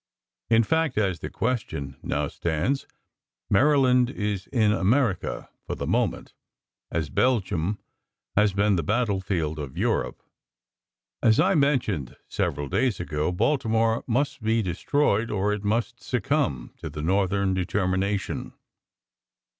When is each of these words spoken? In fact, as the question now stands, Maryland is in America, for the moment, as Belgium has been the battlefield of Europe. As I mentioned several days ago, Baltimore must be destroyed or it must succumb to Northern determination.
In 0.49 0.63
fact, 0.63 0.97
as 0.97 1.19
the 1.19 1.29
question 1.29 1.95
now 2.01 2.27
stands, 2.27 2.87
Maryland 3.51 4.09
is 4.09 4.47
in 4.47 4.71
America, 4.71 5.47
for 5.67 5.75
the 5.75 5.85
moment, 5.85 6.33
as 6.89 7.11
Belgium 7.11 7.77
has 8.35 8.51
been 8.51 8.77
the 8.77 8.81
battlefield 8.83 9.59
of 9.59 9.77
Europe. 9.77 10.23
As 11.21 11.39
I 11.39 11.53
mentioned 11.53 12.15
several 12.27 12.67
days 12.67 12.99
ago, 12.99 13.31
Baltimore 13.31 14.03
must 14.07 14.41
be 14.41 14.63
destroyed 14.63 15.29
or 15.29 15.53
it 15.53 15.63
must 15.63 16.01
succumb 16.01 16.73
to 16.77 16.89
Northern 16.99 17.53
determination. 17.53 18.53